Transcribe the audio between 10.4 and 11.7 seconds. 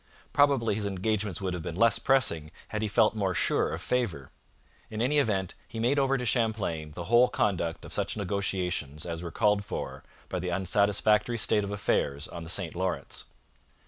unsatisfactory state of